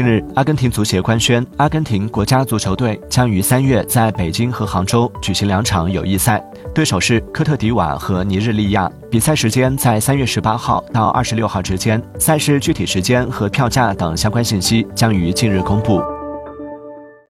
[0.00, 6.42] 近日阿根廷足协官宣阿根廷国家足球队将于三月在北京和杭州举行两场友谊赛
[6.74, 8.90] 对手是科特迪瓦和尼日利亚。
[9.10, 16.00] 比赛时间在三月十八号到二十六号之间赛事具体时间和票价等相关信息将于近日公布。